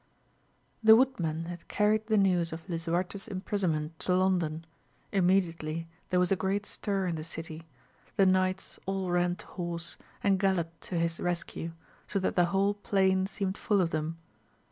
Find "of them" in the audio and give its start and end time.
13.79-14.17